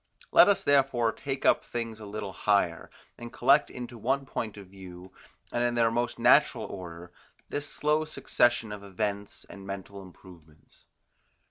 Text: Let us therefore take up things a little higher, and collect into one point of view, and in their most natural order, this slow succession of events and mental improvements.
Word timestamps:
Let 0.31 0.47
us 0.47 0.63
therefore 0.63 1.11
take 1.11 1.45
up 1.45 1.63
things 1.63 1.99
a 1.99 2.07
little 2.07 2.33
higher, 2.33 2.89
and 3.19 3.31
collect 3.31 3.69
into 3.69 3.99
one 3.99 4.25
point 4.25 4.57
of 4.57 4.65
view, 4.65 5.13
and 5.51 5.63
in 5.63 5.75
their 5.75 5.91
most 5.91 6.17
natural 6.17 6.65
order, 6.65 7.11
this 7.49 7.69
slow 7.71 8.03
succession 8.05 8.71
of 8.71 8.83
events 8.83 9.45
and 9.47 9.63
mental 9.63 10.01
improvements. 10.01 10.87